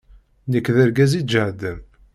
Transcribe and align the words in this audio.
Nekk 0.51 0.67
d 0.75 0.77
argaz 0.83 1.11
iǧehden. 1.19 1.79